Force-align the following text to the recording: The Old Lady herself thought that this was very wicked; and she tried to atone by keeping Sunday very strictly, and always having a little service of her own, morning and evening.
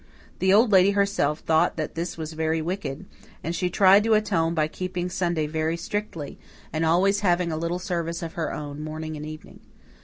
The 0.39 0.51
Old 0.51 0.71
Lady 0.71 0.89
herself 0.97 1.41
thought 1.41 1.77
that 1.77 1.93
this 1.93 2.17
was 2.17 2.33
very 2.33 2.59
wicked; 2.59 3.05
and 3.43 3.55
she 3.55 3.69
tried 3.69 4.03
to 4.05 4.15
atone 4.15 4.55
by 4.55 4.67
keeping 4.67 5.11
Sunday 5.11 5.45
very 5.45 5.77
strictly, 5.77 6.39
and 6.73 6.83
always 6.83 7.19
having 7.19 7.51
a 7.51 7.55
little 7.55 7.77
service 7.77 8.23
of 8.23 8.33
her 8.33 8.51
own, 8.51 8.83
morning 8.83 9.15
and 9.15 9.27
evening. 9.27 9.59